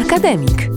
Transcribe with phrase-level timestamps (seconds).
[0.00, 0.70] Akademik.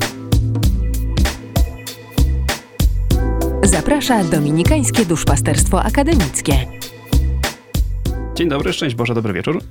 [3.63, 6.53] Zaprasza Dominikańskie Duszpasterstwo Akademickie.
[8.35, 9.61] Dzień dobry, szczęść Boże, dobry wieczór.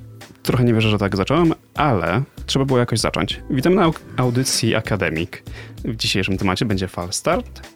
[0.43, 3.41] Trochę nie wierzę, że tak zacząłem, ale trzeba było jakoś zacząć.
[3.49, 5.43] Witam na audycji Akademik.
[5.85, 7.67] W dzisiejszym temacie będzie fal start.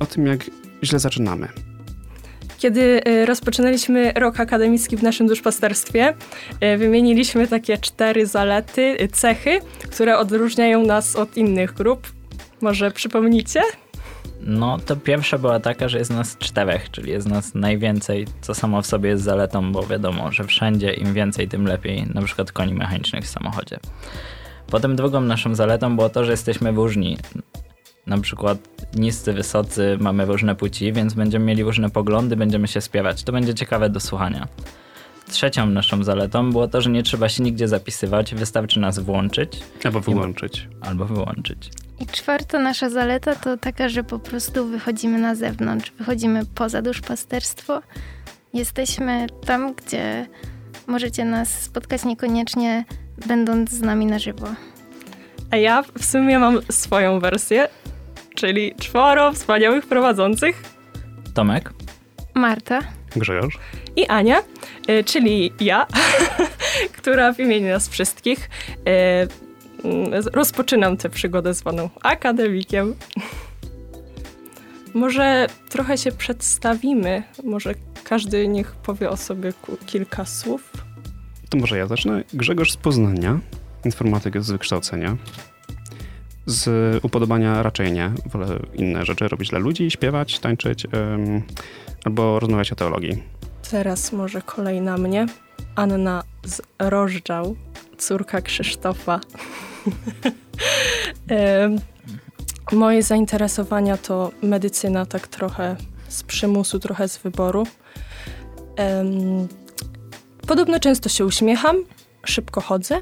[0.00, 0.50] O tym, jak
[0.84, 1.48] źle zaczynamy.
[2.58, 6.14] Kiedy y, rozpoczynaliśmy rok akademicki w naszym duszpasterstwie,
[6.74, 12.12] y, wymieniliśmy takie cztery zalety, y, cechy, które odróżniają nas od innych grup.
[12.60, 13.60] Może przypomnicie?
[14.40, 18.82] No, to pierwsza była taka, że jest nas czterech, czyli jest nas najwięcej, co samo
[18.82, 22.74] w sobie jest zaletą, bo wiadomo, że wszędzie im więcej, tym lepiej, na przykład koni
[22.74, 23.78] mechanicznych w samochodzie.
[24.70, 27.18] Potem drugą naszą zaletą było to, że jesteśmy różni.
[28.08, 28.58] Na przykład
[28.96, 33.22] niscy, wysocy, mamy różne płci, więc będziemy mieli różne poglądy, będziemy się spierać.
[33.22, 34.48] To będzie ciekawe do słuchania.
[35.30, 39.60] Trzecią naszą zaletą było to, że nie trzeba się nigdzie zapisywać, wystarczy nas włączyć.
[39.84, 40.68] Albo wyłączyć.
[40.80, 41.70] Albo wyłączyć.
[42.00, 47.82] I czwarta nasza zaleta to taka, że po prostu wychodzimy na zewnątrz, wychodzimy poza duszpasterstwo.
[48.54, 50.26] Jesteśmy tam, gdzie
[50.86, 52.84] możecie nas spotkać niekoniecznie
[53.26, 54.46] będąc z nami na żywo.
[55.50, 57.68] A ja w sumie mam swoją wersję,
[58.38, 60.62] czyli czworo wspaniałych prowadzących.
[61.34, 61.72] Tomek?
[62.34, 62.80] Marta?
[63.16, 63.58] Grzegorz?
[63.96, 64.42] I Ania,
[64.90, 65.86] y, czyli ja,
[66.98, 68.80] która w imieniu nas wszystkich y,
[69.84, 72.94] mm, rozpoczynam tę przygodę zwaną akademikiem.
[74.94, 79.52] Może trochę się przedstawimy, może każdy niech powie o sobie
[79.86, 80.72] kilka słów.
[81.50, 82.24] To może ja zacznę.
[82.34, 83.38] Grzegorz z Poznania,
[83.84, 85.16] informatyk z wykształcenia.
[86.48, 88.12] Z upodobania raczej nie.
[88.26, 91.42] Wolę inne rzeczy robić dla ludzi, śpiewać, tańczyć ym,
[92.04, 93.22] albo rozmawiać o teologii.
[93.70, 95.26] Teraz może kolej na mnie.
[95.76, 97.56] Anna z Rożdżał,
[97.98, 99.20] córka Krzysztofa.
[102.72, 105.76] Moje zainteresowania to medycyna, tak trochę
[106.08, 107.66] z przymusu, trochę z wyboru.
[110.46, 111.76] Podobno często się uśmiecham,
[112.24, 113.00] szybko chodzę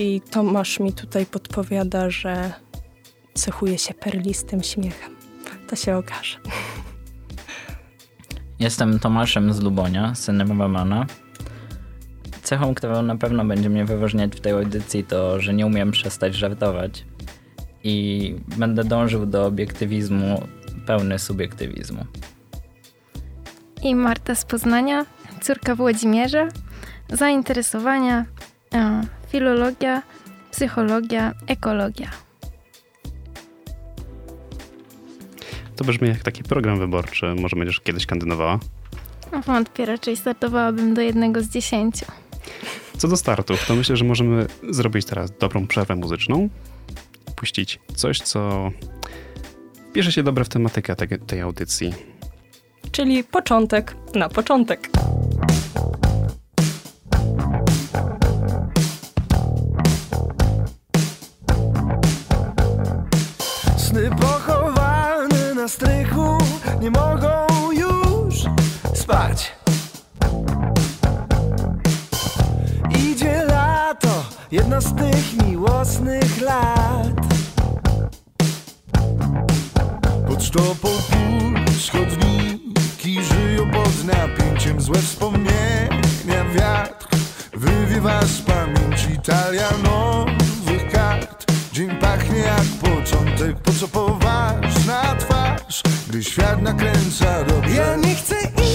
[0.00, 2.52] i Tomasz mi tutaj podpowiada, że
[3.34, 5.16] cechuje się perlistym śmiechem.
[5.68, 6.36] To się okaże.
[8.58, 11.06] Jestem Tomaszem z Lubonia, synem Romana.
[12.42, 16.34] Cechą, którą na pewno będzie mnie wyróżniać w tej audycji, to, że nie umiem przestać
[16.34, 17.04] żartować
[17.84, 20.42] i będę dążył do obiektywizmu,
[20.86, 22.04] pełny subiektywizmu.
[23.82, 25.06] I Marta z Poznania,
[25.42, 26.48] córka Włodzimierza,
[27.08, 28.24] zainteresowania
[28.74, 30.02] e, filologia,
[30.50, 32.10] psychologia, ekologia.
[35.76, 37.34] To brzmi jak taki program wyborczy.
[37.34, 38.58] Może będziesz kiedyś kandydowała?
[39.46, 42.06] Wątpię, raczej startowałabym do jednego z dziesięciu.
[42.98, 46.48] Co do startów, to myślę, że możemy zrobić teraz dobrą przerwę muzyczną.
[47.36, 48.70] Puścić coś, co
[49.92, 51.94] bierze się dobre w tematykę tej, tej audycji.
[52.92, 54.90] Czyli początek na początek.
[74.52, 77.20] Jedna z tych miłosnych lat.
[80.28, 87.08] Pod sztopą puls chodniki żyją pod napięciem złe wspomnienia wiatr
[87.52, 91.52] wywiewa z pamięci talia nowych kart.
[91.72, 97.74] Dzień pachnie jak początek, po co poważna twarz, gdy świat nakręca dobrze.
[97.74, 98.69] Ja nie chcę iść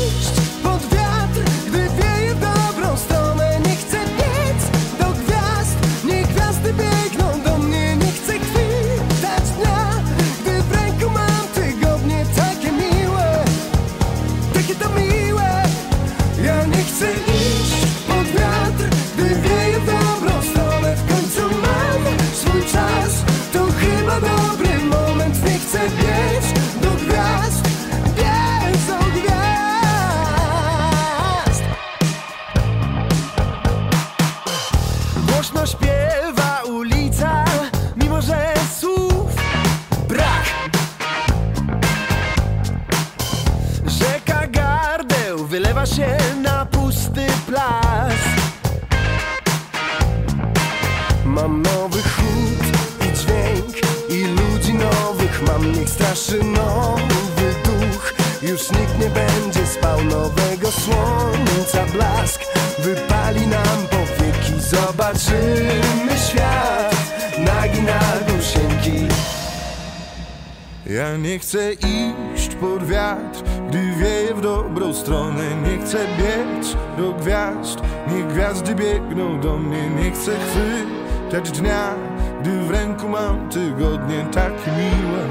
[75.96, 81.94] chcę biec do gwiazd, niech gwiazdy biegną do mnie Nie chcę chwytać dnia,
[82.42, 84.26] gdy w ręku mam tygodnie.
[84.32, 85.24] Takie miłe,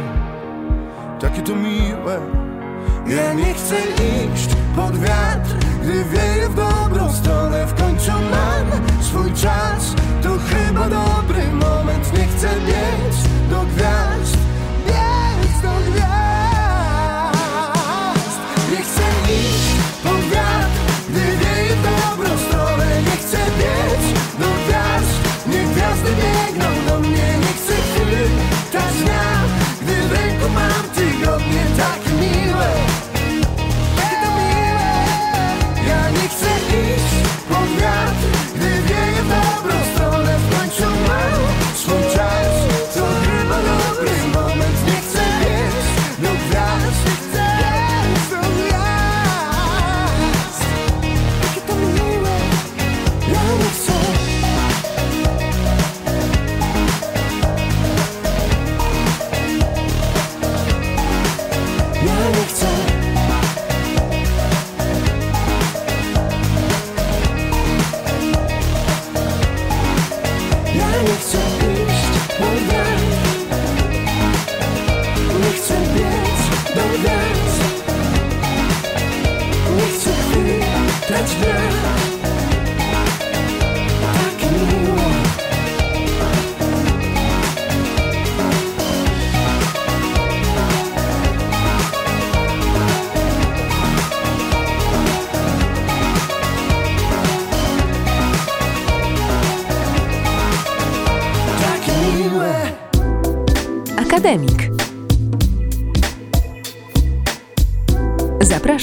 [1.21, 2.21] takie to miłe.
[3.07, 3.75] Ja nie chcę
[4.35, 5.51] iść pod wiatr,
[5.83, 7.67] gdy wieje w dobrą stronę.
[7.67, 12.19] W końcu mam swój czas, to chyba dobry moment.
[12.19, 13.17] Nie chcę biec
[13.51, 14.14] do gwiazd,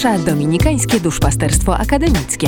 [0.01, 2.47] Zaprasza Dominikańskie Duszpasterstwo Akademickie.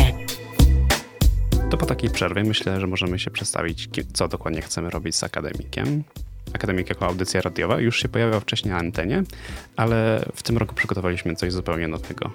[1.70, 6.04] To po takiej przerwie myślę, że możemy się przedstawić, co dokładnie chcemy robić z Akademikiem.
[6.54, 9.24] Akademik jako audycja radiowa już się pojawiał wcześniej na antenie,
[9.76, 12.32] ale w tym roku przygotowaliśmy coś zupełnie nowego.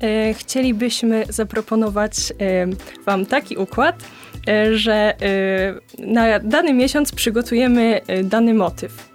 [0.00, 2.66] E, Chcielibyśmy zaproponować e,
[3.06, 4.04] Wam taki układ,
[4.48, 5.14] e, że
[5.98, 9.13] na dany miesiąc przygotujemy dany motyw.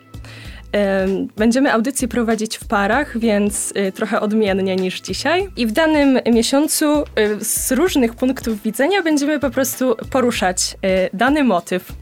[0.75, 5.47] E, Będziemy audycję prowadzić w parach, więc e, trochę odmiennie niż dzisiaj.
[5.57, 7.03] I w danym miesiącu e,
[7.39, 11.93] z różnych punktów widzenia będziemy po prostu poruszać e, dany motyw.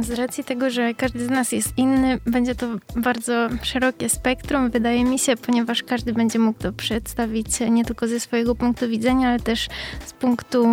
[0.00, 2.66] Z racji tego, że każdy z nas jest inny, będzie to
[2.96, 8.20] bardzo szerokie spektrum, wydaje mi się, ponieważ każdy będzie mógł to przedstawić nie tylko ze
[8.20, 9.68] swojego punktu widzenia, ale też
[10.06, 10.66] z punktu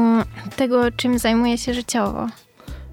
[0.55, 2.27] tego, czym zajmuje się życiowo.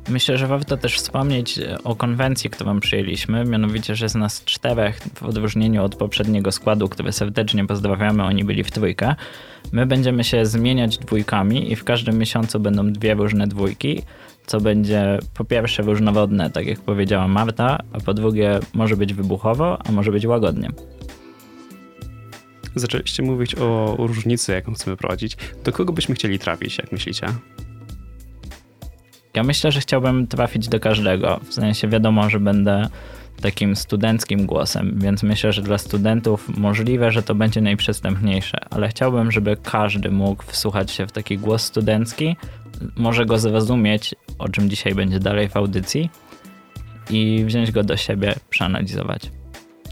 [0.08, 5.00] Myślę, że warto też wspomnieć e, o konwencji, którą przyjęliśmy, mianowicie, że z nas czterech,
[5.14, 9.14] w odróżnieniu od poprzedniego składu, który serdecznie pozdrawiamy, oni byli w trójkę,
[9.72, 14.02] my będziemy się zmieniać dwójkami i w każdym miesiącu będą dwie różne dwójki,
[14.46, 19.78] co będzie po pierwsze różnowodne, tak jak powiedziała Marta, a po drugie może być wybuchowo,
[19.88, 20.68] a może być łagodnie.
[22.74, 25.36] Zaczęliście mówić o różnicy, jaką chcemy prowadzić.
[25.64, 27.26] Do kogo byśmy chcieli trafić, jak myślicie?
[29.34, 31.40] Ja myślę, że chciałbym trafić do każdego.
[31.44, 32.88] W sensie wiadomo, że będę
[33.40, 39.32] takim studenckim głosem, więc myślę, że dla studentów możliwe, że to będzie najprzystępniejsze, ale chciałbym,
[39.32, 42.36] żeby każdy mógł wsłuchać się w taki głos studencki,
[42.96, 46.10] może go zrozumieć, o czym dzisiaj będzie dalej w audycji
[47.10, 49.30] i wziąć go do siebie, przeanalizować.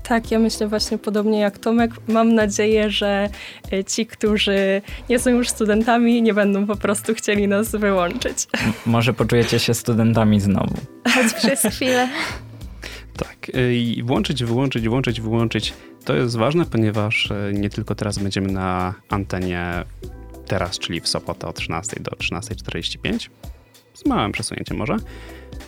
[0.08, 1.90] Tak, ja myślę właśnie podobnie jak Tomek.
[2.08, 3.28] Mam nadzieję, że
[3.72, 8.46] e, ci, którzy nie są już studentami, nie będą po prostu chcieli nas wyłączyć.
[8.86, 10.74] Może poczujecie się studentami znowu.
[11.14, 12.08] Choć przez chwilę.
[13.16, 15.74] Tak, y, i włączyć, wyłączyć, włączyć, wyłączyć.
[16.04, 19.84] To jest ważne, ponieważ y, nie tylko teraz będziemy na antenie
[20.46, 23.30] teraz, czyli w sobotę od 13 do 13.45,
[23.94, 24.96] z małym przesunięciem może,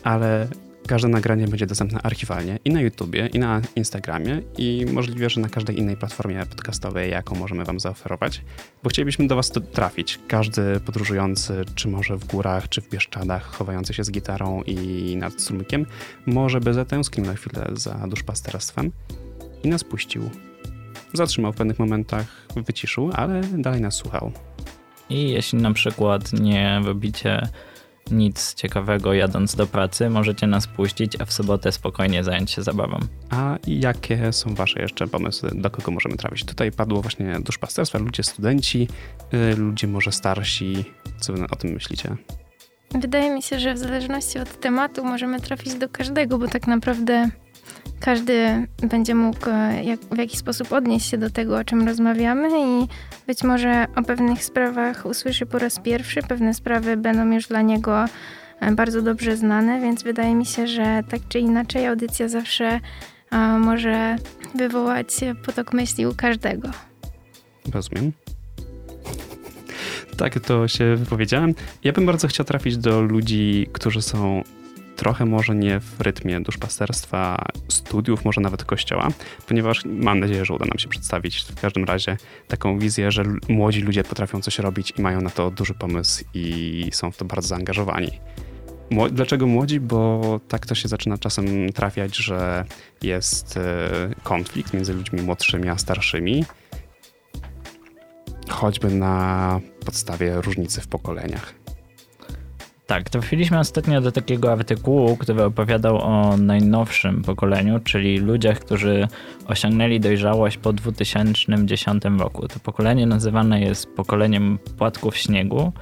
[0.02, 0.48] ale
[0.90, 5.48] każde nagranie będzie dostępne archiwalnie i na YouTubie, i na Instagramie, i możliwe, że na
[5.48, 8.42] każdej innej platformie podcastowej, jaką możemy Wam zaoferować,
[8.82, 10.18] bo chcielibyśmy do Was trafić.
[10.28, 15.40] Każdy podróżujący, czy może w górach, czy w Bieszczadach, chowający się z gitarą i nad
[15.40, 15.86] strumykiem,
[16.26, 18.92] może by zatęsknił na chwilę za duszpasterstwem
[19.64, 20.30] i nas puścił.
[21.14, 24.32] Zatrzymał w pewnych momentach, wyciszył, ale dalej nas słuchał.
[25.10, 27.48] I jeśli na przykład nie robicie
[28.10, 32.98] nic ciekawego jadąc do pracy, możecie nas puścić, a w sobotę spokojnie zająć się zabawą.
[33.30, 36.44] A jakie są Wasze jeszcze pomysły, do kogo możemy trafić?
[36.44, 38.88] Tutaj padło właśnie duszpasterstwa, ludzie studenci,
[39.34, 40.84] y, ludzie może starsi.
[41.20, 42.16] Co Wy o tym myślicie?
[42.94, 47.30] Wydaje mi się, że w zależności od tematu możemy trafić do każdego, bo tak naprawdę
[48.00, 52.48] każdy będzie mógł e, jak, w jakiś sposób odnieść się do tego, o czym rozmawiamy
[52.48, 52.86] i
[53.26, 58.04] być może o pewnych sprawach usłyszy po raz pierwszy, pewne sprawy będą już dla niego
[58.60, 62.80] e, bardzo dobrze znane, więc wydaje mi się, że tak czy inaczej audycja zawsze
[63.30, 64.16] a, może
[64.54, 65.08] wywołać
[65.46, 66.68] potok myśli u każdego.
[67.72, 68.12] Rozumiem.
[70.16, 71.54] Tak, to się wypowiedziałem.
[71.84, 74.42] Ja bym bardzo chciał trafić do ludzi, którzy są
[75.00, 79.08] trochę może nie w rytmie duszpasterstwa, studiów, może nawet kościoła,
[79.48, 82.16] ponieważ mam nadzieję, że uda nam się przedstawić w każdym razie
[82.48, 86.88] taką wizję, że młodzi ludzie potrafią coś robić i mają na to duży pomysł i
[86.92, 88.10] są w to bardzo zaangażowani.
[89.12, 89.80] Dlaczego młodzi?
[89.80, 92.64] Bo tak to się zaczyna czasem trafiać, że
[93.02, 93.90] jest e,
[94.22, 96.44] konflikt między ludźmi młodszymi a starszymi,
[98.48, 101.59] choćby na podstawie różnicy w pokoleniach.
[102.90, 109.08] Tak, trafiliśmy ostatnio do takiego artykułu, który opowiadał o najnowszym pokoleniu, czyli ludziach, którzy
[109.46, 112.48] osiągnęli dojrzałość po 2010 roku.
[112.48, 115.72] To pokolenie nazywane jest pokoleniem płatków śniegu,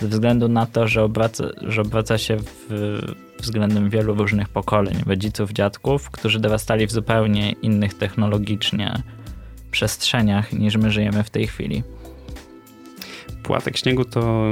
[0.00, 2.68] ze względu na to, że obraca, że obraca się w,
[3.40, 9.02] względem wielu różnych pokoleń, rodziców, dziadków, którzy dorastali w zupełnie innych technologicznie
[9.70, 11.82] przestrzeniach niż my żyjemy w tej chwili.
[13.42, 14.44] Płatek śniegu to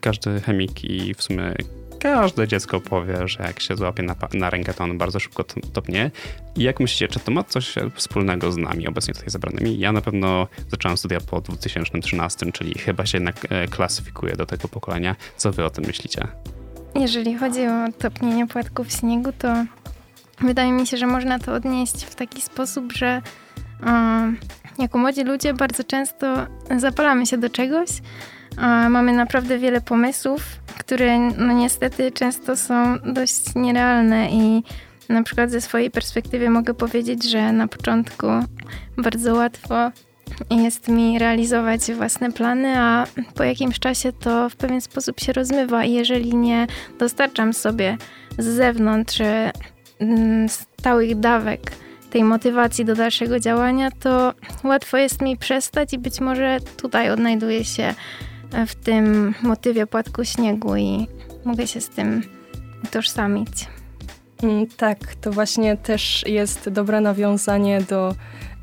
[0.00, 1.54] każdy chemik i w sumie
[2.00, 6.10] każde dziecko powie, że jak się złapie na, na rękę, to on bardzo szybko topnie.
[6.56, 9.78] I jak myślicie, czy to ma coś wspólnego z nami obecnie tutaj zebranymi?
[9.78, 14.68] Ja na pewno zacząłem studia po 2013, czyli chyba się jednak e, klasyfikuję do tego
[14.68, 15.16] pokolenia.
[15.36, 16.28] Co wy o tym myślicie?
[16.94, 19.64] Jeżeli chodzi o topnienie płatków śniegu, to
[20.40, 23.22] wydaje mi się, że można to odnieść w taki sposób, że
[24.78, 27.88] jako młodzi ludzie bardzo często zapalamy się do czegoś,
[28.90, 30.42] mamy naprawdę wiele pomysłów,
[30.78, 34.62] które no niestety często są dość nierealne i
[35.08, 38.26] na przykład ze swojej perspektywy mogę powiedzieć, że na początku
[38.98, 39.90] bardzo łatwo
[40.50, 45.84] jest mi realizować własne plany, a po jakimś czasie to w pewien sposób się rozmywa
[45.84, 46.66] i jeżeli nie
[46.98, 47.96] dostarczam sobie
[48.38, 49.18] z zewnątrz
[50.00, 51.60] mm, stałych dawek
[52.10, 57.64] tej motywacji do dalszego działania, to łatwo jest mi przestać i być może tutaj odnajduje
[57.64, 57.94] się
[58.66, 61.06] w tym motywie płatku śniegu i
[61.44, 62.22] mogę się z tym
[62.84, 63.68] utożsamić.
[64.42, 68.14] Mm, tak, to właśnie też jest dobre nawiązanie do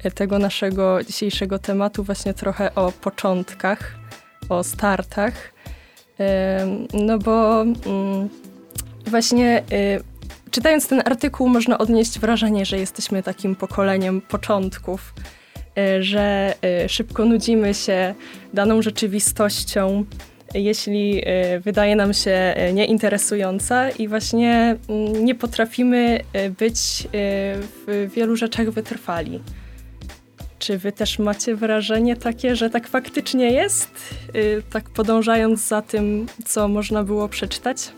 [0.03, 3.96] e, tego naszego dzisiejszego tematu, właśnie trochę o początkach,
[4.50, 5.34] o startach.
[6.94, 8.29] No bo mm,
[9.08, 10.03] właśnie y,
[10.51, 15.37] czytając ten artykuł można odnieść wrażenie, że jesteśmy takim pokoleniem początków E,
[16.00, 18.15] że e, szybko nudzimy się
[18.53, 20.05] daną rzeczywistością,
[20.53, 26.19] jeśli e, wydaje nam się nieinteresująca i właśnie mm, nie potrafimy
[26.60, 27.07] być
[27.88, 29.39] w wielu rzeczach wytrwali.
[30.60, 34.15] Czy wy też macie wrażenie takie, że tak faktycznie jest?
[34.69, 37.91] Tak podążając za tym, co można było przeczytać?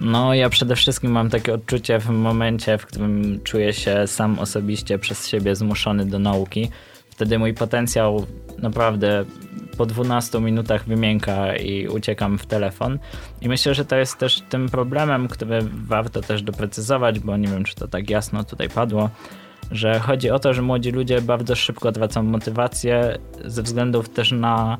[0.00, 4.98] No, ja przede wszystkim mam takie odczucie w momencie, w którym czuję się sam osobiście
[4.98, 6.70] przez siebie zmuszony do nauki,
[7.16, 8.26] wtedy mój potencjał
[8.58, 9.24] naprawdę
[9.76, 12.98] po 12 minutach wymięka i uciekam w telefon.
[13.40, 17.64] I myślę, że to jest też tym problemem, który warto też doprecyzować, bo nie wiem,
[17.64, 19.10] czy to tak jasno tutaj padło,
[19.70, 24.78] że chodzi o to, że młodzi ludzie bardzo szybko tracą motywację ze względów też na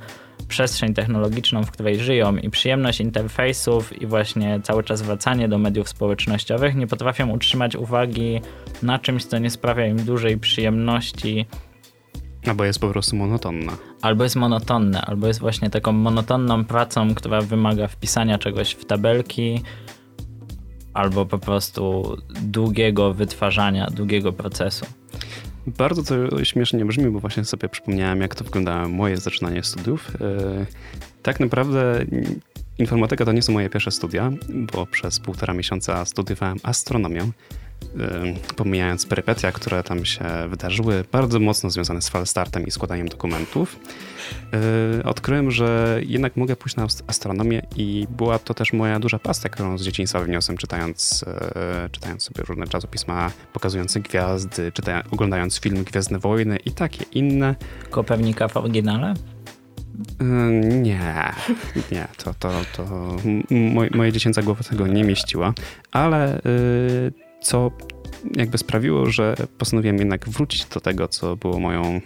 [0.49, 5.89] przestrzeń technologiczną, w której żyją i przyjemność interfejsów i właśnie cały czas wracanie do mediów
[5.89, 8.41] społecznościowych nie potrafią utrzymać uwagi
[8.83, 11.47] na czymś, co nie sprawia im dużej przyjemności
[12.47, 13.77] Albo jest po prostu monotonna.
[14.03, 19.63] Albo jest monotonne, albo jest właśnie taką monotonną pracą, która wymaga wpisania czegoś w tabelki,
[20.95, 24.87] albo po prostu długiego wytwarzania, długiego procesu.
[25.67, 30.17] Bardzo to śmiesznie brzmi, bo właśnie sobie przypomniałem, jak to wyglądało moje zaczynanie studiów.
[30.21, 30.67] E,
[31.23, 32.05] tak naprawdę
[32.79, 34.31] informatyka to nie są moje pierwsze studia,
[34.73, 37.31] bo przez półtora miesiąca studiowałem astronomię
[38.57, 43.81] pomijając perypetia, które tam się wydarzyły, bardzo mocno związane z falstartem i składaniem dokumentów,
[45.01, 49.51] y, odkryłem, że jednak mogę pójść na astronomię i była to też moja duża pasja,
[49.51, 51.23] którą z dzieciństwa wyniosłem, czytając,
[51.87, 57.55] y, czytając sobie różne czasopisma pokazujące gwiazdy, czytając, oglądając film Gwiezdne Wojny i takie inne.
[57.91, 59.15] Kopernika w oryginale?
[60.23, 60.25] Y,
[60.83, 61.33] nie,
[61.93, 63.17] nie, to, to, to
[63.95, 65.53] moje, dziecięca głowa tego nie mieściła,
[65.93, 66.41] ale
[67.41, 67.71] co
[68.37, 72.01] jakby sprawiło, że postanowiłem jednak wrócić do tego, co było moją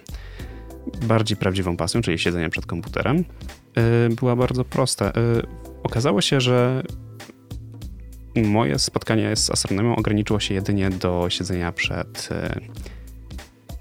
[1.03, 5.09] bardziej prawdziwą pasją, czyli siedzenie przed komputerem, y, była bardzo prosta.
[5.09, 5.13] Y,
[5.83, 6.83] okazało się, że
[8.37, 12.61] moje spotkanie z astronomią ograniczyło się jedynie do siedzenia przed e,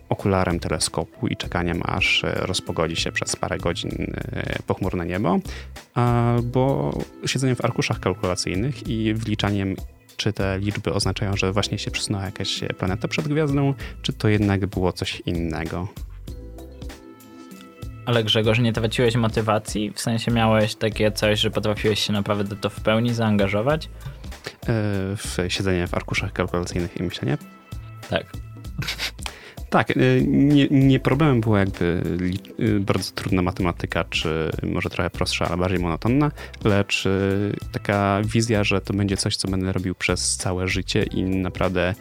[0.10, 4.14] okularem teleskopu i czekaniem, aż rozpogodzi się przez parę godzin
[4.68, 5.40] pochmurne niebo,
[5.94, 6.94] albo
[7.26, 9.76] siedzeniem w arkuszach kalkulacyjnych i wliczaniem
[10.20, 14.66] czy te liczby oznaczają, że właśnie się przesunęła jakaś planeta przed gwiazdą, czy to jednak
[14.66, 15.88] było coś innego.
[18.06, 19.92] Ale Grzegorz, nie traciłeś motywacji?
[19.96, 23.86] W sensie miałeś takie coś, że potrafiłeś się naprawdę to w pełni zaangażować?
[23.86, 23.90] E,
[25.16, 27.38] w siedzenie w arkuszach kalkulacyjnych i myślenie?
[28.10, 28.26] Tak.
[29.70, 29.96] Tak, e,
[30.28, 32.02] nie, nie, problemem była jakby
[32.60, 36.32] e, bardzo trudna matematyka, czy może trochę prostsza, ale bardziej monotonna,
[36.64, 37.08] lecz
[37.72, 41.96] taka wizja, że to będzie coś, co będę robił przez całe życie i naprawdę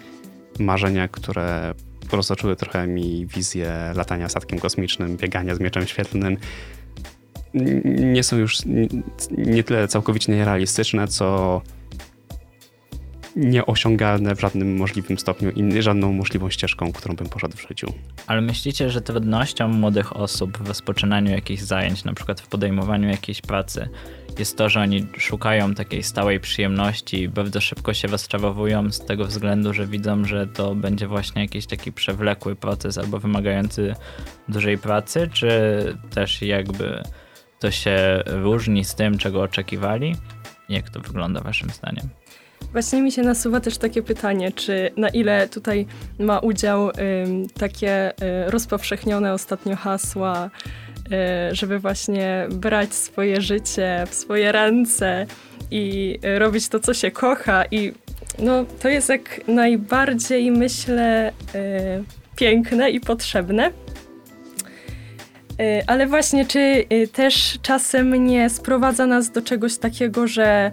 [0.59, 1.75] marzenia, które
[2.13, 6.37] roztoczyły trochę mi wizję latania statkiem kosmicznym, biegania z mieczem świetlnym.
[7.85, 8.59] Nie są już
[9.39, 11.63] nie tyle całkowicie nierealistyczne, co
[13.39, 17.93] nieosiągalne w żadnym możliwym stopniu i żadną możliwą ścieżką, którą bym poszedł w życiu.
[18.27, 23.41] Ale myślicie, że trudnością młodych osób w rozpoczynaniu jakichś zajęć, na przykład w podejmowaniu jakiejś
[23.41, 23.89] pracy,
[24.39, 29.25] jest to, że oni szukają takiej stałej przyjemności i bardzo szybko się rozczarowują z tego
[29.25, 33.95] względu, że widzą, że to będzie właśnie jakiś taki przewlekły proces albo wymagający
[34.49, 35.49] dużej pracy, czy
[36.11, 37.03] też jakby
[37.59, 40.17] to się różni z tym, czego oczekiwali?
[40.69, 42.09] Jak to wygląda waszym zdaniem?
[42.73, 45.87] Właśnie mi się nasuwa też takie pytanie, czy na ile tutaj
[46.19, 46.91] ma udział
[47.59, 50.51] takie y, rozpowszechnione ostatnio hasła,
[51.51, 55.27] y, żeby właśnie brać swoje życie w swoje ręce
[55.71, 57.93] i robić to, co się kocha i
[58.39, 62.05] no, to jest jak najbardziej, myślę, y,
[62.37, 63.71] piękne i potrzebne.
[65.87, 70.73] Ale właśnie, czy też czasem nie sprowadza nas do czegoś takiego, że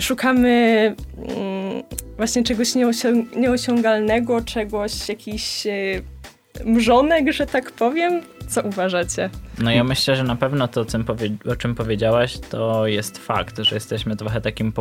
[0.00, 1.82] szukamy mm,
[2.16, 6.02] właśnie czegoś nieosią nieosiągalnego, czegoś, jakiś y,
[6.64, 8.22] mrzonek, że tak powiem.
[8.48, 9.30] Co uważacie?
[9.58, 10.84] No ja myślę, że na pewno to,
[11.50, 14.72] o czym powiedziałaś, to jest fakt, że jesteśmy trochę takim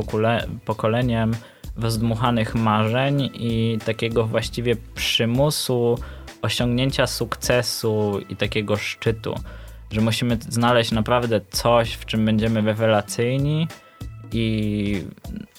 [0.66, 1.32] pokoleniem
[1.78, 5.98] rozdmuchanych marzeń i takiego właściwie przymusu
[6.42, 9.36] osiągnięcia sukcesu i takiego szczytu,
[9.92, 13.68] że musimy znaleźć naprawdę coś, w czym będziemy rewelacyjni,
[14.32, 15.04] i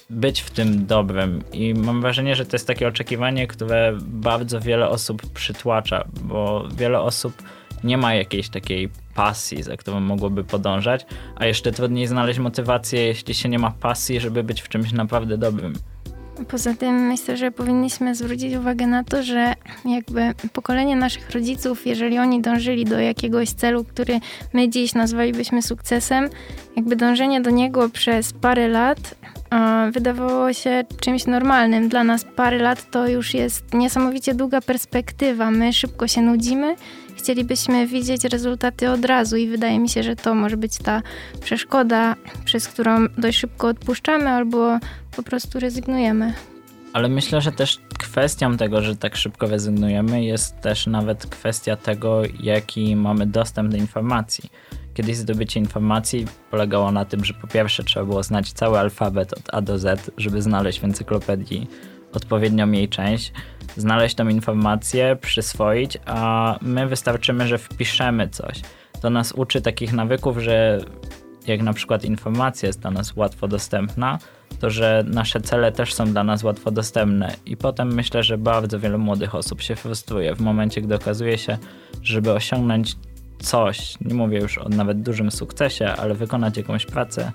[0.09, 1.43] być w tym dobrym.
[1.53, 7.01] I mam wrażenie, że to jest takie oczekiwanie, które bardzo wiele osób przytłacza, bo wiele
[7.01, 7.33] osób
[7.83, 13.33] nie ma jakiejś takiej pasji, za którą mogłoby podążać, a jeszcze trudniej znaleźć motywację, jeśli
[13.33, 15.73] się nie ma pasji, żeby być w czymś naprawdę dobrym.
[16.47, 19.53] Poza tym myślę, że powinniśmy zwrócić uwagę na to, że
[19.85, 24.19] jakby pokolenie naszych rodziców, jeżeli oni dążyli do jakiegoś celu, który
[24.53, 26.29] my dziś nazwalibyśmy sukcesem,
[26.75, 29.15] jakby dążenie do niego przez parę lat
[29.91, 31.89] wydawało się czymś normalnym.
[31.89, 35.51] Dla nas parę lat to już jest niesamowicie długa perspektywa.
[35.51, 36.75] My szybko się nudzimy,
[37.27, 41.01] chcielibyśmy widzieć rezultaty od razu i wydaje mi się, że to może być ta
[41.41, 44.79] przeszkoda, przez którą dość szybko odpuszczamy albo
[45.15, 46.33] po prostu rezygnujemy.
[46.93, 52.21] Ale myślę, że też kwestią tego, że tak szybko rezygnujemy, jest też nawet kwestia tego,
[52.39, 54.49] jaki mamy dostęp do informacji.
[54.93, 59.53] Kiedyś zdobycie informacji polegało na tym, że po pierwsze trzeba było znać cały alfabet od
[59.53, 61.67] A do Z, żeby znaleźć w encyklopedii
[62.13, 63.33] odpowiednią jej część,
[63.77, 68.61] znaleźć tą informację, przyswoić, a my wystarczymy, że wpiszemy coś.
[69.01, 70.79] To nas uczy takich nawyków, że
[71.47, 74.19] jak na przykład informacja jest dla nas łatwo dostępna,
[74.59, 77.35] to że nasze cele też są dla nas łatwo dostępne.
[77.45, 81.57] I potem myślę, że bardzo wiele młodych osób się frustruje w momencie, gdy okazuje się,
[82.03, 82.95] żeby osiągnąć
[83.39, 87.31] coś, nie mówię już o nawet dużym sukcesie, ale wykonać jakąś pracę,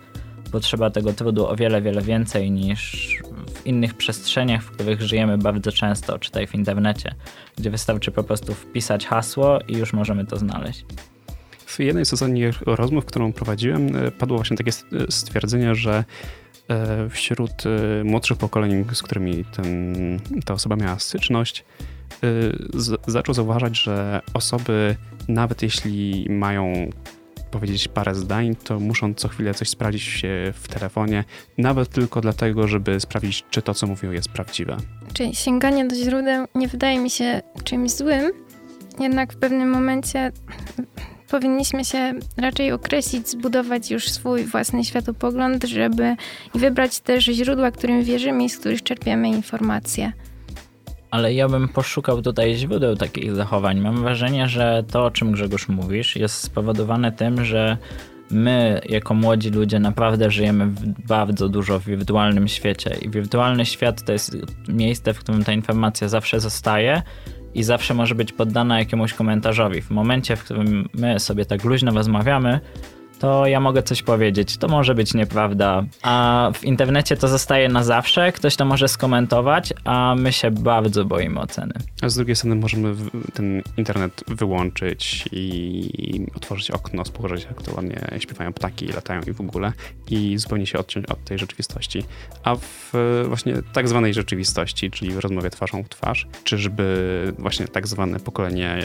[0.52, 3.08] potrzeba tego trudu o wiele, wiele więcej niż
[3.66, 7.14] innych przestrzeniach, w których żyjemy bardzo często, czytaj w internecie,
[7.58, 10.84] gdzie wystarczy po prostu wpisać hasło i już możemy to znaleźć.
[11.66, 14.72] W jednej z ostatnich rozmów, którą prowadziłem, e, padło właśnie takie
[15.08, 16.04] stwierdzenie, że
[16.68, 19.94] e, wśród e, młodszych pokoleń, z którymi ten,
[20.44, 21.64] ta osoba miała styczność,
[22.74, 24.96] z, zaczął zauważać, że osoby,
[25.28, 26.90] nawet jeśli mają
[27.52, 30.22] powiedzieć parę zdań, to muszą co chwilę coś sprawdzić
[30.54, 31.24] w telefonie,
[31.58, 34.76] nawet tylko dlatego, żeby sprawdzić, czy to, co mówią, jest prawdziwe.
[35.12, 38.32] Czyli sięganie do źródeł nie wydaje mi się czymś złym,
[39.00, 40.32] jednak w pewnym momencie
[41.30, 46.16] powinniśmy się raczej określić, zbudować już swój własny światopogląd, żeby
[46.54, 50.12] i wybrać też źródła, którym wierzymy i z których czerpiemy informacje.
[51.12, 53.80] Ale ja bym poszukał tutaj źródeł takich zachowań.
[53.80, 57.76] Mam wrażenie, że to, o czym Grzegorz mówisz, jest spowodowane tym, że
[58.30, 60.68] my, jako młodzi ludzie, naprawdę żyjemy
[61.08, 62.96] bardzo dużo w wirtualnym świecie.
[63.02, 64.36] I wirtualny świat to jest
[64.68, 67.02] miejsce, w którym ta informacja zawsze zostaje
[67.54, 69.82] i zawsze może być poddana jakiemuś komentarzowi.
[69.82, 72.60] W momencie, w którym my sobie tak luźno rozmawiamy,
[73.22, 74.56] to ja mogę coś powiedzieć.
[74.56, 75.84] To może być nieprawda.
[76.02, 81.04] A w internecie to zostaje na zawsze, ktoś to może skomentować, a my się bardzo
[81.04, 81.72] boimy oceny.
[82.02, 82.94] A z drugiej strony możemy
[83.34, 89.40] ten internet wyłączyć i otworzyć okno, spojrzeć jak to ładnie śpiewają ptaki, latają i w
[89.40, 89.72] ogóle
[90.10, 92.04] i zupełnie się odciąć od tej rzeczywistości.
[92.44, 92.92] A w
[93.28, 98.78] właśnie tak zwanej rzeczywistości, czyli w rozmowie twarzą w twarz, czyżby właśnie tak zwane pokolenie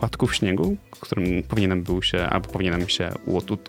[0.00, 3.12] płatków śniegu, którym powinienem był się, albo powinienem się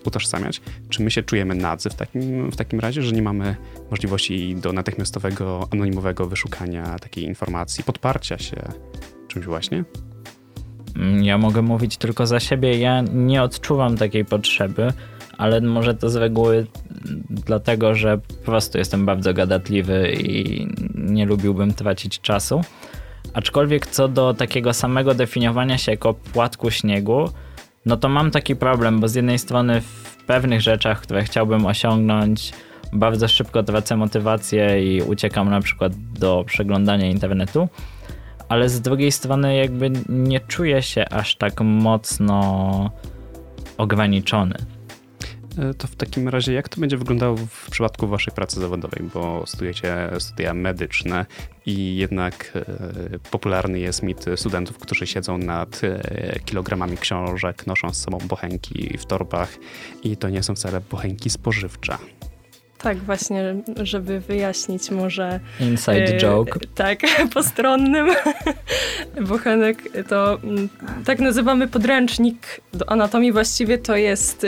[0.04, 0.60] utożsamiać.
[0.88, 3.56] Czy my się czujemy nadzy w takim, w takim razie, że nie mamy
[3.90, 8.56] możliwości do natychmiastowego, anonimowego wyszukania takiej informacji, podparcia się
[9.28, 9.84] czymś właśnie?
[10.96, 12.78] Mm, ja mogę mówić tylko za siebie.
[12.78, 14.92] Ja nie odczuwam takiej potrzeby,
[15.38, 16.66] ale może to z reguły
[17.30, 22.60] dlatego, że po prostu jestem bardzo gadatliwy i nie lubiłbym tracić czasu.
[23.34, 27.28] Aczkolwiek co do takiego samego definiowania się jako płatku śniegu,
[27.86, 32.52] no to mam taki problem, bo z jednej strony w pewnych rzeczach, które chciałbym osiągnąć,
[32.92, 37.68] bardzo szybko tracę motywację i uciekam na przykład do przeglądania internetu,
[38.48, 42.90] ale z drugiej strony jakby nie czuję się aż tak mocno
[43.78, 44.54] ograniczony.
[45.58, 49.46] E, to w takim razie jak to będzie wyglądało w przypadku waszej pracy zawodowej, bo
[49.46, 51.26] studujecie studia medyczne
[51.66, 57.96] i jednak e, popularny jest mit studentów, którzy siedzą nad e, kilogramami książek, noszą z
[57.96, 59.56] sobą bochenki w torbach
[60.02, 61.96] i to nie są wcale bochenki spożywcze.
[62.78, 65.40] Tak, właśnie, żeby wyjaśnić może.
[65.60, 66.58] Inside joke.
[66.74, 67.00] Tak,
[67.34, 68.06] postronnym.
[69.28, 70.68] Bochenek to mm,
[71.04, 73.32] tak nazywamy podręcznik do anatomii.
[73.32, 74.46] Właściwie to jest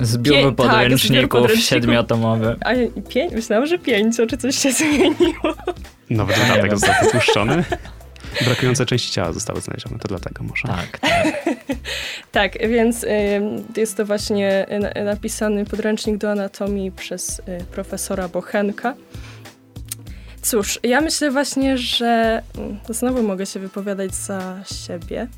[0.00, 2.56] Zbiór Pię- podręczników tak, siedmiotomowy.
[2.60, 2.72] A
[3.08, 3.32] pięć?
[3.32, 5.54] Myślałam, że pięcio, czy coś się zmieniło.
[6.10, 7.64] Nowy dodatek został wytłuszczony.
[8.44, 10.68] Brakujące części ciała zostały znalezione, to dlatego może.
[10.68, 11.26] Tak, tak.
[12.32, 13.08] tak więc y,
[13.76, 14.66] jest to właśnie
[15.04, 18.94] napisany podręcznik do anatomii przez y, profesora Bochenka.
[20.42, 25.28] Cóż, ja myślę właśnie, że mm, znowu mogę się wypowiadać za siebie,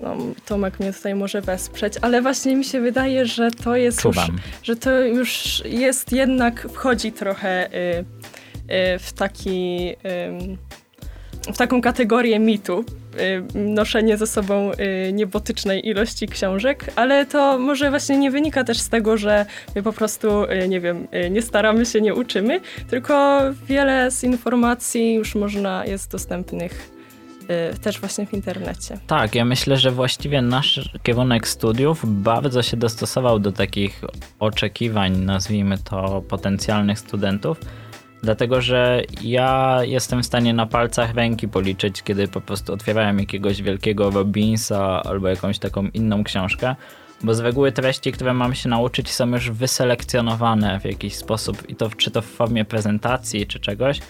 [0.00, 4.16] no, Tomek mnie tutaj może wesprzeć, ale właśnie mi się wydaje, że to jest już,
[4.62, 12.38] że to już jest jednak, wchodzi trochę y, y, w taki, y, w taką kategorię
[12.38, 12.84] mitu,
[13.54, 18.78] y, noszenie ze sobą y, niebotycznej ilości książek, ale to może właśnie nie wynika też
[18.78, 22.60] z tego, że my po prostu, y, nie wiem, nie staramy się, nie uczymy,
[22.90, 26.99] tylko wiele z informacji już można, jest dostępnych
[27.82, 28.98] też właśnie w internecie.
[29.06, 34.00] Tak, ja myślę, że właściwie nasz kierunek studiów bardzo się dostosował do takich
[34.38, 37.60] oczekiwań, nazwijmy to, potencjalnych studentów.
[38.22, 43.62] Dlatego, że ja jestem w stanie na palcach ręki policzyć, kiedy po prostu otwierałem jakiegoś
[43.62, 46.74] wielkiego Robinsa albo jakąś taką inną książkę,
[47.22, 51.76] bo z reguły treści, które mam się nauczyć, są już wyselekcjonowane w jakiś sposób i
[51.76, 54.00] to czy to w formie prezentacji czy czegoś,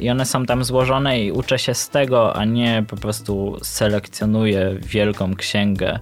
[0.00, 4.76] i one są tam złożone i uczę się z tego, a nie po prostu selekcjonuję
[4.80, 5.98] wielką księgę,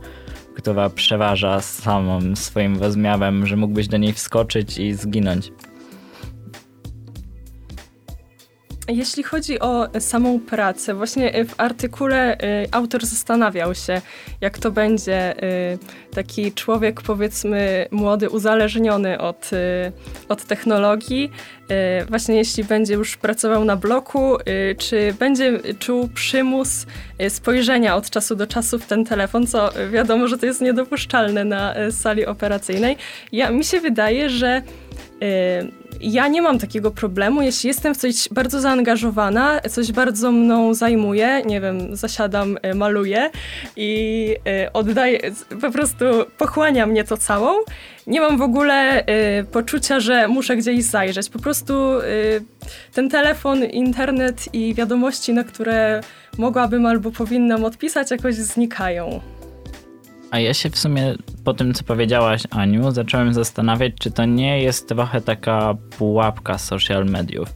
[0.56, 5.52] która przeważa samym swoim rozmiarem, że mógłbyś do niej wskoczyć i zginąć.
[8.88, 14.00] Jeśli chodzi o samą pracę, właśnie w artykule y, autor zastanawiał się,
[14.40, 15.78] jak to będzie y,
[16.14, 19.50] taki człowiek, powiedzmy, młody, uzależniony od,
[20.28, 21.30] od technologii.
[22.08, 24.36] Właśnie jeśli będzie już pracował na bloku,
[24.78, 26.86] czy będzie czuł przymus
[27.28, 31.74] spojrzenia od czasu do czasu w ten telefon, co wiadomo, że to jest niedopuszczalne na
[31.90, 32.96] sali operacyjnej.
[33.32, 34.62] Ja, mi się wydaje, że
[36.02, 41.42] ja nie mam takiego problemu, jeśli jestem w coś bardzo zaangażowana, coś bardzo mną zajmuje,
[41.46, 43.30] nie wiem, zasiadam, e, maluję
[43.76, 45.20] i e, oddaję,
[45.60, 46.04] po prostu
[46.38, 47.54] pochłania mnie to całą.
[48.06, 49.06] Nie mam w ogóle
[49.40, 51.28] y, poczucia, że muszę gdzieś zajrzeć.
[51.28, 51.74] Po prostu
[52.94, 56.00] ten telefon, internet i wiadomości, na które
[56.38, 59.20] mogłabym albo powinnam odpisać, jakoś znikają.
[60.30, 64.62] A ja się w sumie po tym, co powiedziałaś, Aniu, zacząłem zastanawiać, czy to nie
[64.62, 67.54] jest trochę taka pułapka social mediów.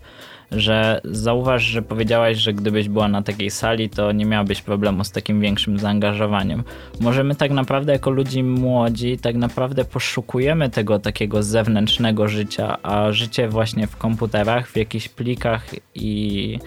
[0.51, 5.11] Że zauważ, że powiedziałaś, że gdybyś była na takiej sali, to nie miałabyś problemu z
[5.11, 6.65] takim większym zaangażowaniem.
[7.01, 13.13] Może my tak naprawdę, jako ludzi młodzi, tak naprawdę poszukujemy tego takiego zewnętrznego życia, a
[13.13, 16.59] życie właśnie w komputerach, w jakichś plikach i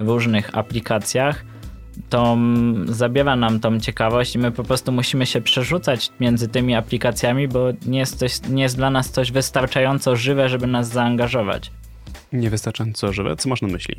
[0.00, 1.44] różnych aplikacjach
[2.10, 6.74] to mm, zabiera nam tą ciekawość i my po prostu musimy się przerzucać między tymi
[6.74, 11.70] aplikacjami, bo nie jest, coś, nie jest dla nas coś wystarczająco żywe, żeby nas zaangażować.
[12.32, 13.36] Niewystarczająco żywe?
[13.36, 13.96] Co masz na myśli?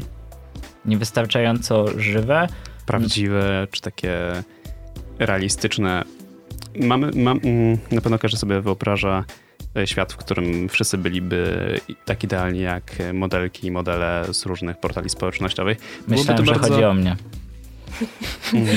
[0.85, 2.47] Niewystarczająco żywe.
[2.85, 4.43] Prawdziwe, czy takie
[5.19, 6.03] realistyczne.
[6.79, 9.23] Mamy, mam, mm, na pewno każdy sobie wyobraża
[9.77, 15.09] e, świat, w którym wszyscy byliby tak idealni jak modelki i modele z różnych portali
[15.09, 15.77] społecznościowych.
[16.07, 17.15] Myślałem, że chodzi o mnie.
[18.53, 18.67] Mm.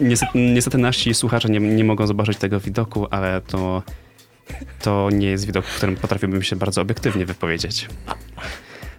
[0.00, 3.82] Niestety, niestety nasi słuchacze nie, nie mogą zobaczyć tego widoku, ale to,
[4.82, 7.88] to nie jest widok, w którym potrafiłbym się bardzo obiektywnie wypowiedzieć.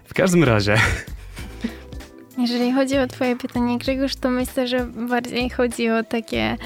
[0.06, 0.78] W każdym razie.
[2.38, 6.58] Jeżeli chodzi o Twoje pytanie, Grzegorz, to myślę, że bardziej chodzi o takie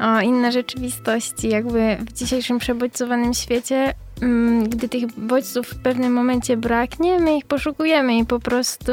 [0.00, 1.48] o inne rzeczywistości.
[1.48, 7.44] Jakby w dzisiejszym przebodźcowanym świecie, mm, gdy tych bodźców w pewnym momencie braknie, my ich
[7.44, 8.92] poszukujemy i po prostu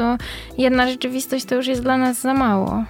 [0.58, 2.84] jedna rzeczywistość to już jest dla nas za mało.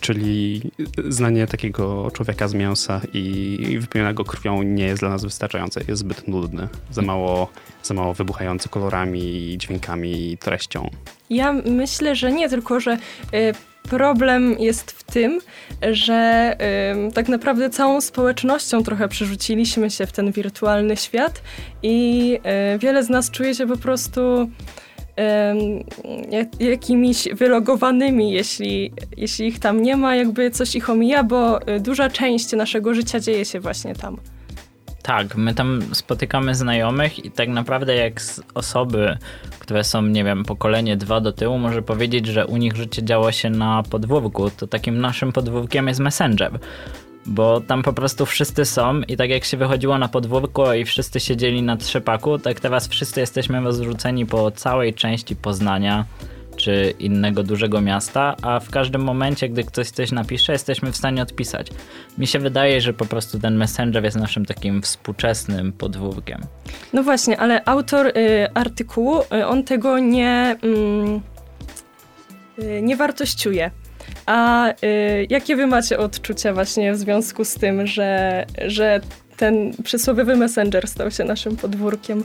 [0.00, 0.62] Czyli
[1.08, 6.28] znanie takiego człowieka z mięsa i wypełnionego krwią nie jest dla nas wystarczające, jest zbyt
[6.28, 7.48] nudny, za mało,
[7.82, 10.90] za mało wybuchający kolorami, dźwiękami i treścią.
[11.30, 12.98] Ja myślę, że nie, tylko że
[13.34, 15.40] y, problem jest w tym,
[15.92, 16.52] że
[17.08, 21.42] y, tak naprawdę całą społecznością trochę przerzuciliśmy się w ten wirtualny świat
[21.82, 22.38] i
[22.74, 24.50] y, wiele z nas czuje się po prostu
[26.60, 32.10] jakimiś wylogowanymi, jeśli, jeśli ich tam nie ma, jakby coś ich omija, bo y, duża
[32.10, 34.16] część naszego życia dzieje się właśnie tam.
[35.02, 38.20] Tak, my tam spotykamy znajomych i tak naprawdę jak
[38.54, 39.18] osoby,
[39.58, 43.32] które są, nie wiem, pokolenie dwa do tyłu, może powiedzieć, że u nich życie działo
[43.32, 46.58] się na podwórku, to takim naszym podwórkiem jest Messenger
[47.26, 51.20] bo tam po prostu wszyscy są i tak jak się wychodziło na podwórko i wszyscy
[51.20, 56.04] siedzieli na trzepaku, tak teraz wszyscy jesteśmy rozrzuceni po całej części Poznania
[56.56, 61.22] czy innego dużego miasta, a w każdym momencie, gdy ktoś coś napisze, jesteśmy w stanie
[61.22, 61.66] odpisać.
[62.18, 66.40] Mi się wydaje, że po prostu ten Messenger jest naszym takim współczesnym podwórkiem.
[66.92, 68.12] No właśnie, ale autor y,
[68.54, 71.20] artykułu, y, on tego nie, mm,
[72.58, 73.70] y, nie wartościuje.
[74.26, 79.00] A y, jakie wy macie odczucia właśnie w związku z tym, że, że
[79.36, 82.24] ten przysłowiowy messenger stał się naszym podwórkiem?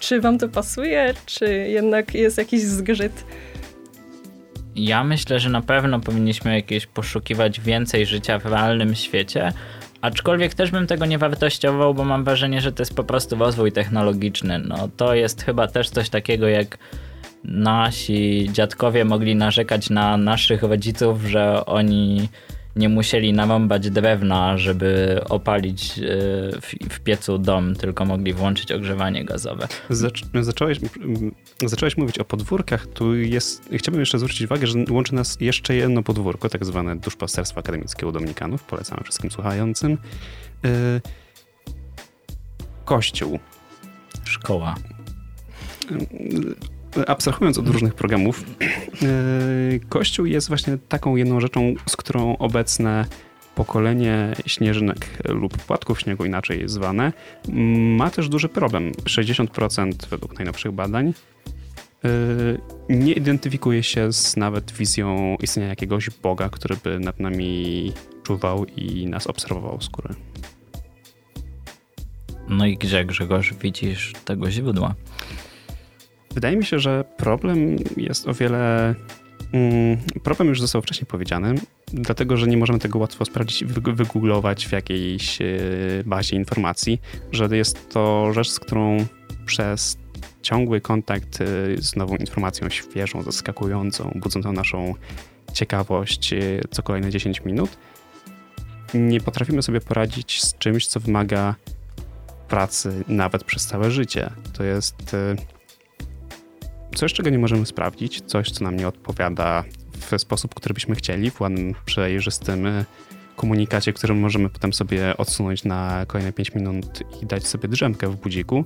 [0.00, 3.24] Czy wam to pasuje, czy jednak jest jakiś zgrzyt?
[4.76, 9.52] Ja myślę, że na pewno powinniśmy jakieś poszukiwać więcej życia w realnym świecie,
[10.00, 13.72] aczkolwiek też bym tego nie wartościował, bo mam wrażenie, że to jest po prostu rozwój
[13.72, 14.58] technologiczny.
[14.58, 16.78] No to jest chyba też coś takiego jak
[17.44, 22.28] nasi dziadkowie mogli narzekać na naszych rodziców, że oni
[22.76, 26.02] nie musieli narąbać drewna, żeby opalić e,
[26.90, 29.68] w, piecu dom, tylko mogli włączyć ogrzewanie gazowe.
[30.40, 30.78] zacząłeś,
[31.66, 32.86] zacząłeś mówić o podwórkach.
[32.86, 37.60] Tu jest, chciałbym jeszcze zwrócić uwagę, że łączy nas jeszcze jedno podwórko, tak zwane duszpasterstwo
[37.60, 38.62] akademickie u Dominikanów.
[38.64, 39.98] Polecamy wszystkim słuchającym.
[40.64, 41.00] E,
[42.84, 43.38] kościół.
[44.24, 44.74] Szkoła
[47.06, 49.06] abstrahując od różnych programów, e,
[49.88, 53.06] Kościół jest właśnie taką jedną rzeczą, z którą obecne
[53.54, 57.12] pokolenie śnieżynek lub płatków śniegu, inaczej zwane,
[57.96, 58.92] ma też duży problem.
[58.92, 61.14] 60% według najnowszych badań
[62.04, 62.08] e,
[62.88, 69.06] nie identyfikuje się z nawet wizją istnienia jakiegoś Boga, który by nad nami czuwał i
[69.06, 70.14] nas obserwował z góry.
[72.48, 74.94] No i gdzie, Grzegorz, widzisz tego źródła?
[76.34, 78.94] Wydaje mi się, że problem jest o wiele.
[79.52, 81.54] Mm, problem już został wcześniej powiedziany,
[81.86, 85.46] dlatego że nie możemy tego łatwo sprawdzić, wygooglować w jakiejś e,
[86.06, 87.00] bazie informacji,
[87.32, 88.96] że jest to rzecz, z którą
[89.46, 89.98] przez
[90.42, 91.46] ciągły kontakt e,
[91.82, 94.94] z nową informacją świeżą, zaskakującą, budzącą naszą
[95.52, 96.38] ciekawość e,
[96.70, 97.78] co kolejne 10 minut,
[98.94, 101.54] nie potrafimy sobie poradzić z czymś, co wymaga
[102.48, 104.30] pracy nawet przez całe życie.
[104.52, 105.16] To jest
[106.94, 111.30] coś, czego nie możemy sprawdzić, coś, co nam nie odpowiada w sposób, który byśmy chcieli,
[111.30, 112.66] w ładnym, przejrzystym
[113.36, 118.16] komunikacie, którym możemy potem sobie odsunąć na kolejne 5 minut i dać sobie drzemkę w
[118.16, 118.64] budziku.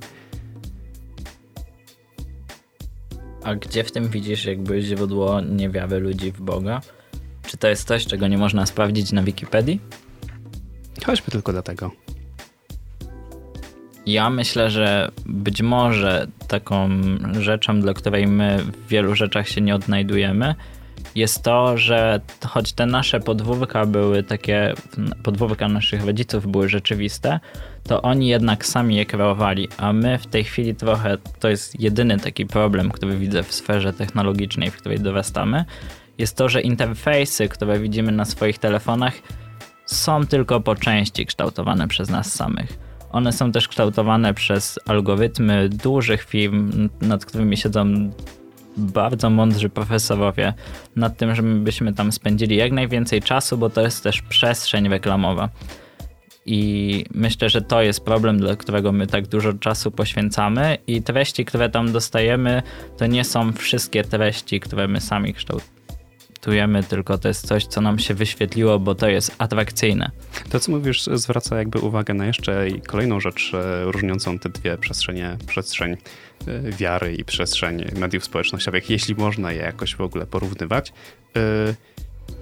[3.43, 6.81] A gdzie w tym widzisz jakby źródło niewiary ludzi w Boga?
[7.47, 9.81] Czy to jest coś, czego nie można sprawdzić na Wikipedii?
[11.07, 11.91] Choćby tylko dlatego.
[14.07, 16.89] Ja myślę, że być może taką
[17.41, 20.55] rzeczą, dla której my w wielu rzeczach się nie odnajdujemy,
[21.15, 24.75] jest to, że choć te nasze podwórka były takie,
[25.23, 27.41] podwórka naszych rodziców były rzeczywiste,
[27.85, 32.19] to oni jednak sami je kreowali, a my w tej chwili trochę, to jest jedyny
[32.19, 35.65] taki problem, który widzę w sferze technologicznej, w której dorastamy,
[36.19, 39.15] jest to, że interfejsy, które widzimy na swoich telefonach,
[39.87, 42.87] są tylko po części kształtowane przez nas samych.
[43.11, 48.11] One są też kształtowane przez algorytmy dużych firm, nad którymi siedzą
[48.77, 50.55] bardzo mądrzy profesorowie,
[50.97, 55.49] nad tym, żebyśmy tam spędzili jak najwięcej czasu, bo to jest też przestrzeń reklamowa.
[56.47, 61.45] I myślę, że to jest problem, dla którego my tak dużo czasu poświęcamy, i treści,
[61.45, 62.63] które tam dostajemy,
[62.99, 65.76] to nie są wszystkie treści, które my sami kształtujemy,
[66.89, 70.11] tylko to jest coś, co nam się wyświetliło, bo to jest atrakcyjne.
[70.51, 75.37] To, co mówisz, zwraca jakby uwagę na jeszcze kolejną rzecz e, różniącą te dwie przestrzenie,
[75.47, 80.93] przestrzeń e, wiary i przestrzeń mediów społecznościowych, jeśli można je jakoś w ogóle porównywać.
[81.37, 81.41] E,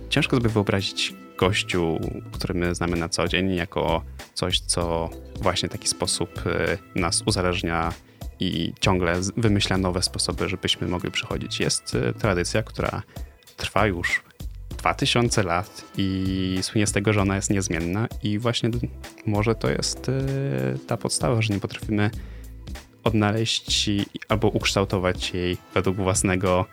[0.08, 2.00] ciężko sobie wyobrazić Kościół,
[2.32, 4.02] który my znamy na co dzień, jako
[4.34, 6.30] coś, co właśnie w taki sposób
[6.94, 7.92] nas uzależnia
[8.40, 11.60] i ciągle wymyśla nowe sposoby, żebyśmy mogli przychodzić.
[11.60, 13.02] Jest tradycja, która
[13.56, 14.22] trwa już
[14.78, 18.70] 2000 lat i słynie z tego, że ona jest niezmienna i właśnie
[19.26, 20.12] może to jest y,
[20.86, 22.10] ta podstawa, że nie potrafimy
[23.04, 23.90] odnaleźć
[24.28, 26.66] albo ukształtować jej według własnego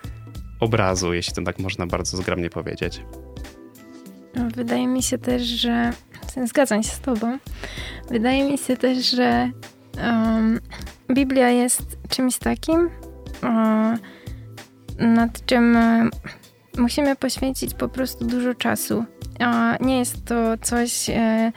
[0.59, 3.01] obrazu, jeśli to tak można bardzo zgrabnie powiedzieć.
[4.55, 5.93] Wydaje mi się też, że
[6.45, 7.37] zgadzam się z Tobą.
[8.09, 9.51] Wydaje mi się też, że
[9.97, 10.59] um,
[11.13, 12.89] Biblia jest czymś takim,
[13.43, 13.99] um,
[14.99, 15.77] nad czym
[16.77, 19.05] musimy poświęcić po prostu dużo czasu.
[19.79, 21.51] nie jest to coś, um,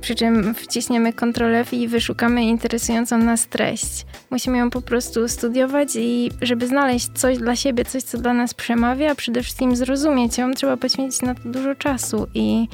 [0.00, 1.12] przy czym wciśniemy
[1.54, 4.06] F i wyszukamy interesującą nas treść.
[4.30, 8.54] Musimy ją po prostu studiować i żeby znaleźć coś dla siebie, coś, co dla nas
[8.54, 12.68] przemawia, a przede wszystkim zrozumieć ją, trzeba poświęcić na to dużo czasu i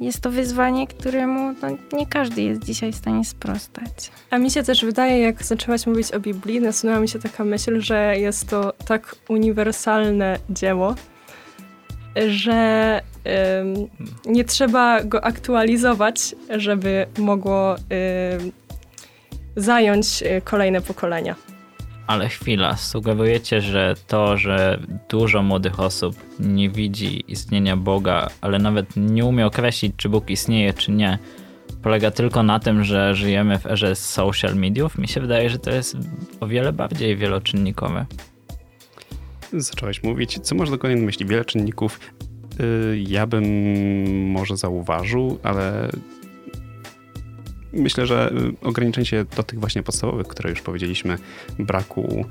[0.00, 4.10] jest to wyzwanie, któremu no, nie każdy jest dzisiaj w stanie sprostać.
[4.30, 7.80] A mi się też wydaje, jak zaczęłaś mówić o Biblii, nasunęła mi się taka myśl,
[7.80, 10.94] że jest to tak uniwersalne dzieło,
[12.26, 13.00] że
[14.26, 17.76] nie trzeba go aktualizować, żeby mogło
[19.56, 21.34] zająć y, kolejne pokolenia.
[22.10, 28.96] Ale chwila, sugerujecie, że to, że dużo młodych osób nie widzi istnienia Boga, ale nawet
[28.96, 31.18] nie umie określić, czy Bóg istnieje, czy nie,
[31.82, 34.98] polega tylko na tym, że żyjemy w erze social mediów?
[34.98, 35.96] Mi się wydaje, że to jest
[36.40, 38.06] o wiele bardziej wieloczynnikowe.
[39.52, 41.26] Zacząłeś mówić, co masz dokładnie na myśli?
[41.26, 42.00] Wiele czynników.
[42.60, 43.44] Y, ja bym
[44.30, 45.90] może zauważył, ale
[47.72, 51.18] myślę, że y, ograniczenie się do tych właśnie podstawowych, które już powiedzieliśmy,
[51.58, 52.24] braku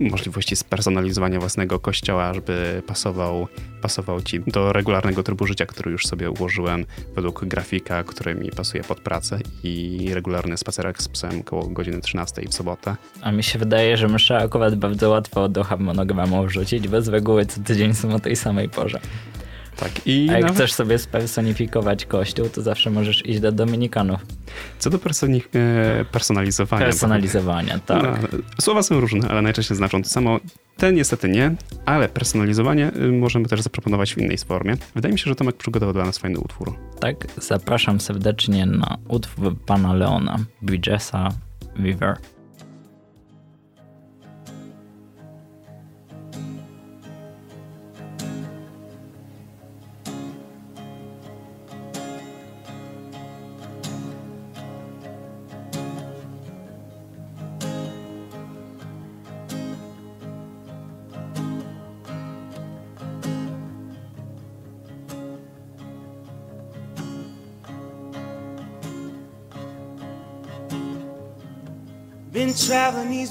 [0.00, 3.48] możliwości spersonalizowania własnego kościoła, żeby pasował,
[3.82, 8.84] pasował ci do regularnego trybu życia, który już sobie ułożyłem według grafika, który mi pasuje
[8.84, 12.96] pod pracę i regularny spacerek z psem koło godziny 13 w sobotę.
[13.20, 17.60] A mi się wydaje, że muszę akurat bardzo łatwo do harmonogramu wrzucić, bez reguły co
[17.60, 19.00] tydzień są o tej samej porze.
[19.76, 20.56] Tak, i A jak nawet...
[20.56, 24.20] chcesz sobie spersonifikować kościół, to zawsze możesz iść do Dominikanów.
[24.78, 26.86] Co do personi- e, personalizowania.
[26.86, 28.02] Personalizowania, tak.
[28.02, 30.40] No, słowa są różne, ale najczęściej znaczą to samo.
[30.76, 31.54] Te niestety nie,
[31.86, 34.74] ale personalizowanie y, możemy też zaproponować w innej formie.
[34.94, 36.74] Wydaje mi się, że Tomek przygotował dla nas fajny utwór.
[37.00, 41.28] Tak, zapraszam serdecznie na utwór pana Leona, Bridgesa
[41.78, 42.16] River.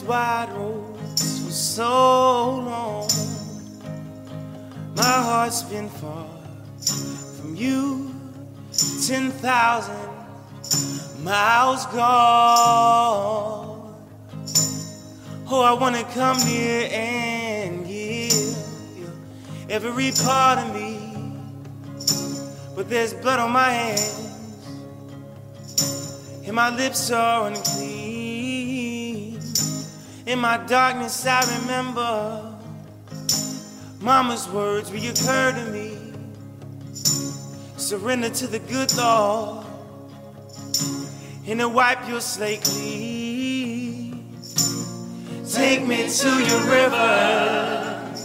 [0.07, 3.09] Wide roads for so long.
[4.95, 6.27] My heart's been far
[7.37, 8.13] from you,
[9.07, 9.95] 10,000
[11.23, 13.73] miles gone.
[15.55, 18.33] Oh, I want to come near and give
[18.97, 19.11] you
[19.69, 20.99] every part of me.
[22.75, 24.19] But there's blood on my hands,
[26.45, 28.02] and my lips are unclean.
[30.25, 32.55] In my darkness, I remember
[33.99, 35.97] Mama's words reoccur to me.
[37.75, 39.65] Surrender to the good Lord,
[41.45, 44.33] and to wipe your slate clean.
[45.51, 48.15] Take me to your river.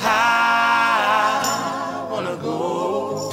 [0.00, 3.30] I wanna go.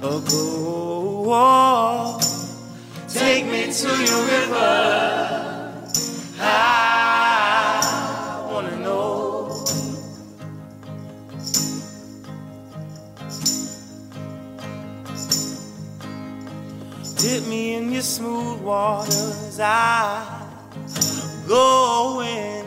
[0.00, 1.81] Go
[3.72, 5.82] into your river.
[6.38, 9.64] I wanna know.
[17.16, 19.58] Dip me in your smooth waters.
[19.58, 20.50] I
[21.48, 22.66] go in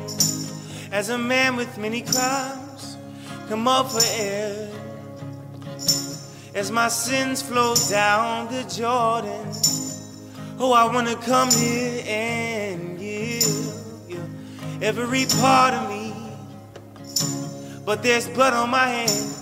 [0.92, 2.98] as a man with many crimes.
[3.48, 4.72] Come up for air
[6.56, 9.65] as my sins flow down the Jordan.
[10.58, 13.44] Oh, I wanna come here and give
[14.08, 14.24] you
[14.82, 16.14] every part of me,
[17.86, 19.36] but there's blood on my hands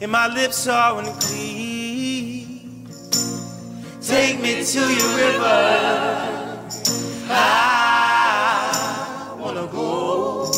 [0.00, 2.86] and my lips are unclean.
[4.00, 6.64] Take me to your river.
[7.30, 10.50] I wanna go.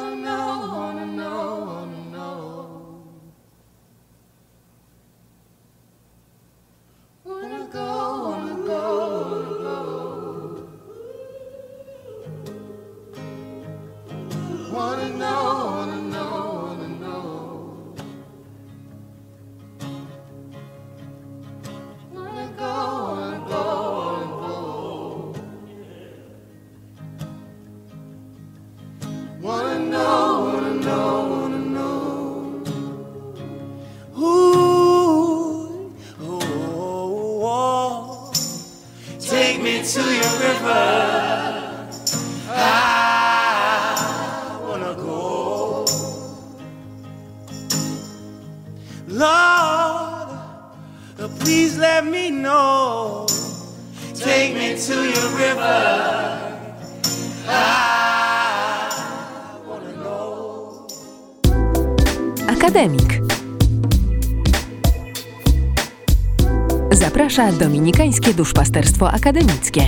[68.28, 69.82] Dominikańskie Duszpasterstwo Akademickie.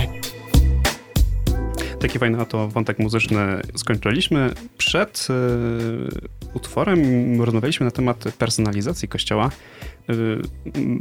[1.99, 4.53] Taki fajny oto wątek muzyczny skończyliśmy.
[4.77, 7.01] Przed y, utworem
[7.41, 9.49] rozmawialiśmy na temat personalizacji kościoła.
[10.09, 10.41] Y,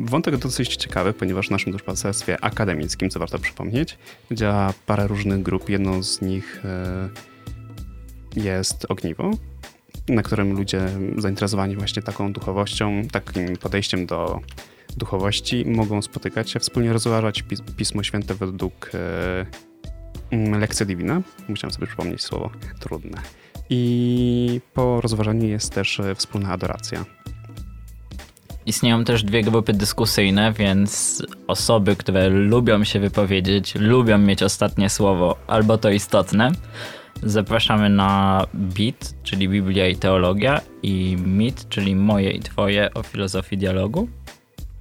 [0.00, 3.98] wątek dosyć ciekawy, ponieważ w naszym duszpasterstwie akademickim, co warto przypomnieć,
[4.32, 5.68] działa parę różnych grup.
[5.68, 6.62] Jedną z nich
[8.36, 9.30] y, jest Ogniwo,
[10.08, 14.40] na którym ludzie zainteresowani właśnie taką duchowością, takim podejściem do
[14.96, 19.46] duchowości mogą spotykać się, wspólnie rozważać pis- Pismo Święte według e,
[20.30, 21.22] mm, lekcja divina.
[21.48, 23.18] Musiałem sobie przypomnieć słowo trudne.
[23.70, 27.04] I po rozważaniu jest też e, wspólna adoracja.
[28.66, 35.36] Istnieją też dwie grupy dyskusyjne, więc osoby, które lubią się wypowiedzieć, lubią mieć ostatnie słowo,
[35.46, 36.52] albo to istotne,
[37.22, 43.58] zapraszamy na BIT, czyli Biblia i Teologia, i MIT, czyli Moje i Twoje o filozofii
[43.58, 44.08] dialogu.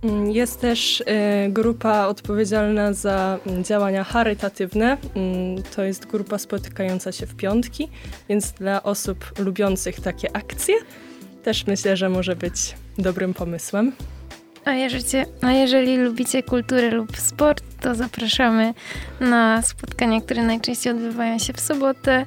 [0.04, 1.06] Mm, Jest też y,
[1.50, 4.98] grupa odpowiedzialna za mm, działania charytatywne.
[5.16, 7.90] Mm, To jest grupa spotykająca się w piątki,
[8.30, 10.76] więc dla osób lubiących takie akcje
[11.44, 13.92] też myślę, że może być dobrym pomysłem.
[14.66, 15.04] A jeżeli,
[15.42, 18.74] a jeżeli lubicie kulturę lub sport, to zapraszamy
[19.20, 22.26] na spotkania, które najczęściej odbywają się w sobotę.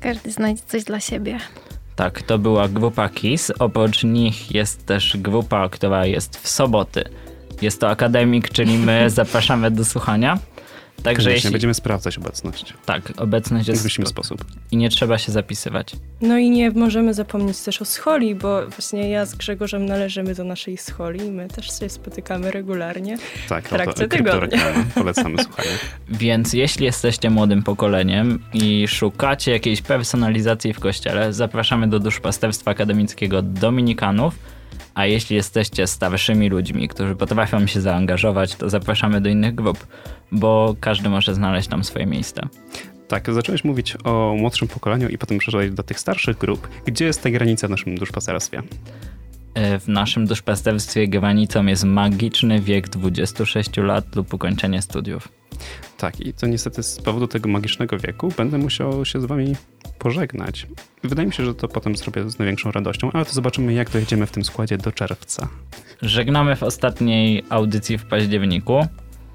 [0.00, 1.38] Każdy znajdzie coś dla siebie.
[1.98, 3.52] Tak, to była grupa KIS.
[3.58, 7.04] Oprócz nich jest też grupa, która jest w soboty.
[7.62, 10.38] Jest to akademik, czyli my zapraszamy do słuchania.
[11.02, 11.50] Także Koniecznie jeśli...
[11.50, 14.44] będziemy sprawdzać obecność Tak, obecność jest w jakiś sposób.
[14.70, 15.92] i nie trzeba się zapisywać.
[16.20, 20.44] No i nie możemy zapomnieć też o scholi, bo właśnie ja z Grzegorzem należymy do
[20.44, 23.18] naszej scholi i my też się spotykamy regularnie.
[23.48, 24.58] Tak, W trakcie oto tygodnia.
[24.94, 25.68] Polecamy słuchanie.
[26.08, 33.42] Więc jeśli jesteście młodym pokoleniem i szukacie jakiejś personalizacji w kościele, zapraszamy do duszpasterstwa akademickiego
[33.42, 34.34] Dominikanów.
[34.94, 39.86] A jeśli jesteście starszymi ludźmi, którzy potrafią się zaangażować, to zapraszamy do innych grup,
[40.32, 42.42] bo każdy może znaleźć tam swoje miejsce.
[43.08, 46.68] Tak, zacząłeś mówić o młodszym pokoleniu i potem przeszedłeś do tych starszych grup.
[46.86, 48.62] Gdzie jest ta granica w naszym duszpasterstwie?
[49.58, 55.28] E, W naszym duszpasterstwie granicą jest magiczny wiek 26 lat lub ukończenie studiów.
[55.96, 59.56] Tak, i to niestety z powodu tego magicznego wieku będę musiał się z wami
[59.98, 60.66] pożegnać.
[61.04, 64.26] Wydaje mi się, że to potem zrobię z największą radością, ale to zobaczymy, jak dojedziemy
[64.26, 65.48] w tym składzie do czerwca.
[66.02, 68.86] Żegnamy w ostatniej audycji w październiku.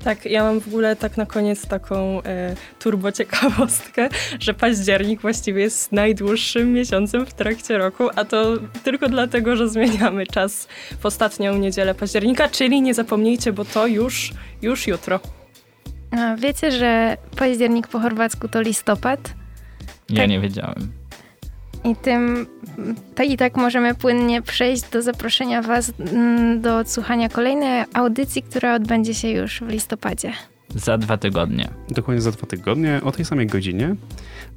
[0.03, 5.61] Tak, ja mam w ogóle tak na koniec taką e, turbo ciekawostkę, że październik właściwie
[5.61, 10.67] jest najdłuższym miesiącem w trakcie roku, a to tylko dlatego, że zmieniamy czas
[10.99, 14.31] w ostatnią niedzielę października, czyli nie zapomnijcie, bo to już,
[14.61, 15.19] już jutro.
[16.11, 19.33] A wiecie, że październik po chorwacku to listopad?
[20.09, 20.29] Ja tak.
[20.29, 21.02] nie wiedziałem.
[21.83, 22.47] I tym
[23.15, 28.75] tak i tak możemy płynnie przejść do zaproszenia Was mm, do odsłuchania kolejnej audycji, która
[28.75, 30.33] odbędzie się już w listopadzie.
[30.75, 31.69] Za dwa tygodnie.
[31.89, 33.95] Dokładnie za dwa tygodnie, o tej samej godzinie,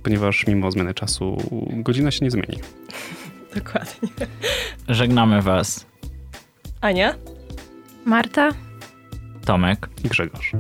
[0.03, 1.37] ponieważ mimo zmiany czasu
[1.73, 2.59] godzina się nie zmieni.
[3.57, 4.09] Dokładnie.
[4.89, 5.87] Żegnamy Was.
[6.81, 7.15] Ania.
[8.05, 8.51] Marta.
[9.45, 9.89] Tomek.
[10.05, 10.53] i Grzegorz.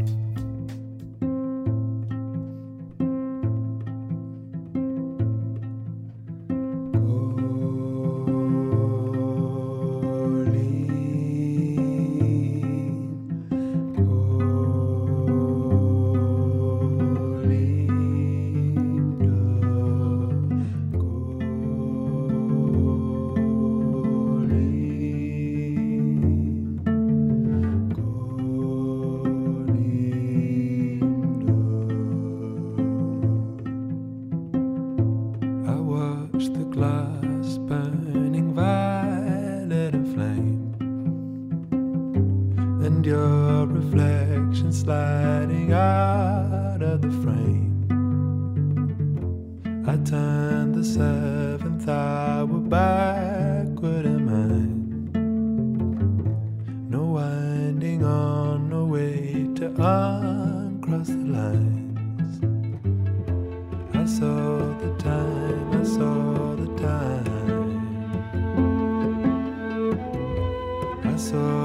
[71.16, 71.55] So.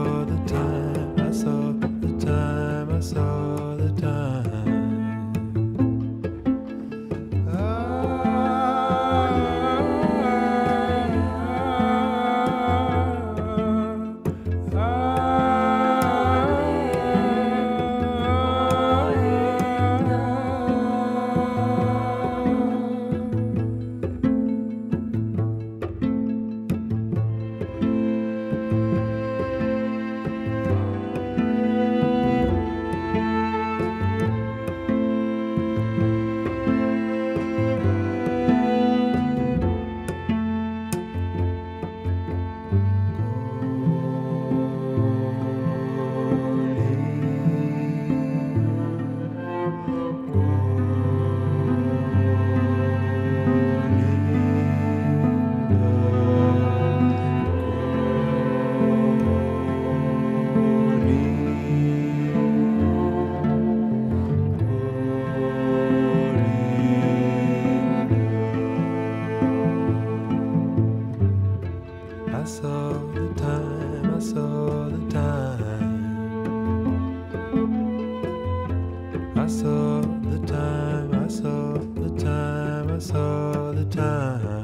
[83.84, 84.61] the time.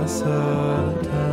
[0.00, 1.30] I saw a time.